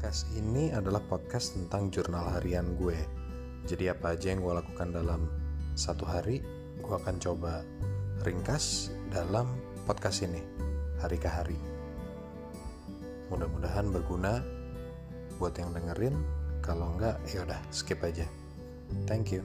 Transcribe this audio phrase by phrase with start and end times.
[0.00, 2.96] podcast ini adalah podcast tentang jurnal harian gue.
[3.68, 5.28] Jadi apa aja yang gue lakukan dalam
[5.76, 6.40] satu hari,
[6.80, 7.60] gue akan coba
[8.24, 10.40] ringkas dalam podcast ini,
[11.04, 11.60] hari ke hari.
[13.28, 14.40] Mudah-mudahan berguna
[15.36, 16.16] buat yang dengerin.
[16.64, 18.24] Kalau enggak, yaudah skip aja.
[19.04, 19.44] Thank you.